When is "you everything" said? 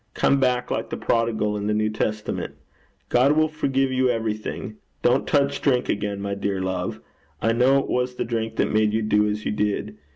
3.91-4.77